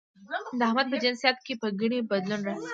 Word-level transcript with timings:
د 0.59 0.59
احمد 0.69 0.85
په 0.91 0.97
جنسيت 1.03 1.37
کې 1.45 1.53
به 1.61 1.67
ګنې 1.79 1.99
بدلون 2.11 2.41
راشي؟ 2.47 2.67